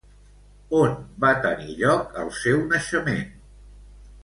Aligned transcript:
On 0.79 0.95
va 1.25 1.33
tenir 1.43 1.77
lloc 1.83 2.17
el 2.23 2.33
seu 2.41 2.59
naixement? 2.73 3.23